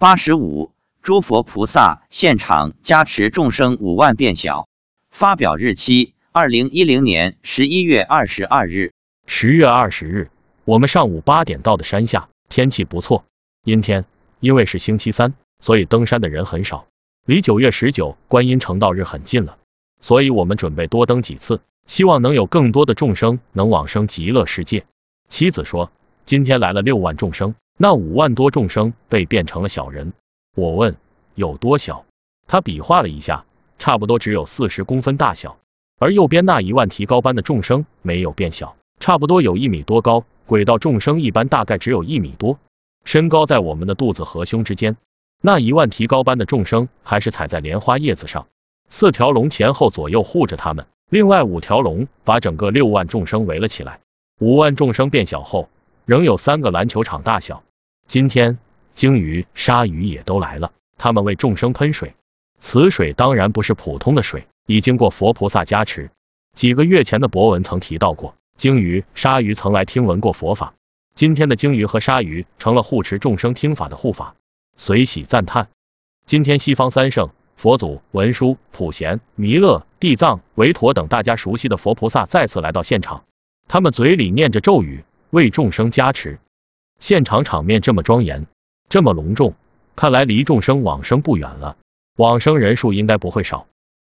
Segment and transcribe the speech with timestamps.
[0.00, 0.70] 八十五，
[1.02, 4.66] 诸佛菩萨现场加持众生五万变小。
[5.10, 8.92] 发表日期：二零一零年十一月二十二日。
[9.26, 10.30] 十月二十日，
[10.64, 13.26] 我们上午八点到的山下，天气不错，
[13.62, 14.06] 阴天。
[14.38, 16.86] 因为是星期三，所以登山的人很少。
[17.26, 19.58] 离九月十九观音成道日很近了，
[20.00, 24.86] 所以我们准备多登几次，希望能有更多的众生能往生极乐世界。
[25.28, 25.92] 妻子说，
[26.24, 30.12] 今天来了六万众生，那五万多众生被变成了小人。
[30.54, 30.98] 我问
[31.34, 32.04] 有多小，
[32.46, 33.46] 他比划了一下，
[33.78, 35.56] 差不多只有四十公分大小。
[35.98, 40.26] 而右边那一万提高班的众生没有变小，差不多有一米多高。
[40.44, 42.58] 轨道众生一般大概只有一米多，
[43.06, 44.98] 身高在我们的肚子和胸之间。
[45.40, 48.46] 那一万提高班的众生还是踩在莲花叶子上，
[48.90, 54.00] 四条龙前后左右护着他们，另外五条龙把整个六万众生围了起来。
[54.38, 55.70] 五万众生变小后，
[56.04, 57.62] 仍有三个篮球场大小。
[58.10, 58.58] 今天
[58.92, 62.16] 鲸鱼、鲨鱼也都来了，他们为众生喷水。
[62.58, 66.10] 此水当然不是普通的水，已经过佛菩萨加持。
[66.56, 70.74] 几个月前的博文曾提到过，鲸鱼、鲨鱼曾来听闻过佛法。
[71.14, 74.34] 今天的鲸鱼和鲨鱼成了护持众生听法的护法。
[74.76, 75.68] 随喜赞叹，
[76.26, 83.22] 今天西方三圣佛祖、文殊、普贤、弥勒、地藏、维陀等大家熟悉的佛菩萨再次来到现场，
[83.68, 86.40] 他们嘴里念着咒语，为众生加持。
[87.00, 88.46] 现场场面这么庄严，
[88.88, 89.54] 这么隆重，
[89.96, 91.76] 看来离众生往生不远了，
[92.16, 93.66] 往生人数应该不会少。